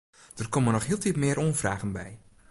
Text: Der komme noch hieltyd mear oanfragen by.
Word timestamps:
Der 0.39 0.47
komme 0.53 0.71
noch 0.75 0.87
hieltyd 0.87 1.19
mear 1.23 1.39
oanfragen 1.43 1.91
by. 1.97 2.09